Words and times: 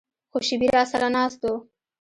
څو 0.31 0.37
شېبې 0.47 0.67
راسره 0.75 1.07
ناست 1.15 1.41
و. 1.51 1.53